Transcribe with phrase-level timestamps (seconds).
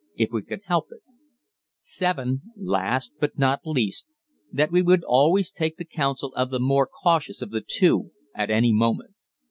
[0.15, 1.03] if we could help it;
[1.79, 4.07] (7) last, but not least,
[4.51, 8.49] that we would always take the counsel of the more cautious of the two at
[8.49, 9.13] any moment.